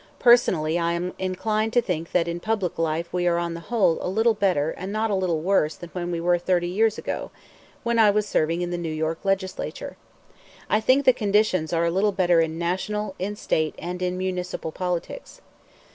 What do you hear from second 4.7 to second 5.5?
and not a little